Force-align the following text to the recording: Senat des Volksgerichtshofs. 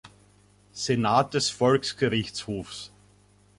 Senat 0.73 1.29
des 1.35 1.51
Volksgerichtshofs. 1.51 2.91